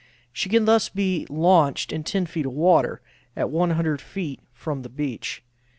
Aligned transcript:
She 0.33 0.49
can 0.49 0.65
thus 0.65 0.89
be 0.89 1.27
launched 1.29 1.91
in 1.93 2.03
10 2.03 2.25
feet 2.25 2.47
of 2.47 2.53
water 2.53 3.01
at 3.37 3.51
100 3.51 4.01
feet 4.01 4.39
from 4.51 4.81
the 4.81 4.89
beach. 4.89 5.43